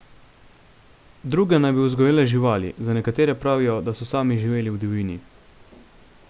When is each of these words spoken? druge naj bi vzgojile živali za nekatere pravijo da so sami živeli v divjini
druge 1.35 1.59
naj 1.65 1.73
bi 1.75 1.83
vzgojile 1.89 2.25
živali 2.31 2.73
za 2.87 2.97
nekatere 2.99 3.37
pravijo 3.45 3.77
da 3.91 3.95
so 4.01 4.09
sami 4.15 4.41
živeli 4.47 4.75
v 4.75 4.83
divjini 4.87 5.21